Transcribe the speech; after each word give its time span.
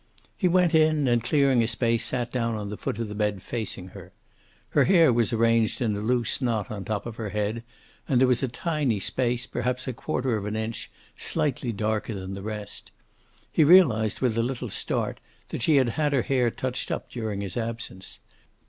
He 0.35 0.47
went 0.47 0.73
in 0.73 1.07
and, 1.07 1.23
clearing 1.23 1.61
a 1.61 1.67
space, 1.67 2.03
sat 2.03 2.31
down 2.31 2.55
on 2.55 2.69
the 2.69 2.75
foot 2.75 2.97
of 2.97 3.07
the 3.07 3.13
bed, 3.13 3.43
facing 3.43 3.89
her. 3.89 4.11
Her 4.69 4.85
hair 4.85 5.13
was 5.13 5.31
arranged 5.31 5.79
in 5.79 5.95
a 5.95 5.99
loose 5.99 6.41
knot 6.41 6.71
on 6.71 6.83
top 6.83 7.05
of 7.05 7.17
her 7.17 7.29
head, 7.29 7.61
and 8.09 8.19
there 8.19 8.27
was 8.27 8.41
a 8.41 8.47
tiny 8.47 8.99
space, 8.99 9.45
perhaps 9.45 9.87
a 9.87 9.93
quarter 9.93 10.35
of 10.35 10.47
an 10.47 10.55
inch, 10.55 10.89
slightly 11.15 11.71
darker 11.71 12.15
than 12.15 12.33
the 12.33 12.41
rest. 12.41 12.91
He 13.51 13.63
realized 13.63 14.21
with 14.21 14.35
a 14.39 14.41
little 14.41 14.69
start 14.69 15.19
that 15.49 15.61
she 15.61 15.75
had 15.75 15.89
had 15.89 16.13
her 16.13 16.23
hair 16.23 16.49
touched 16.49 16.89
up 16.89 17.07
during 17.11 17.41
his 17.41 17.55
absence. 17.55 18.21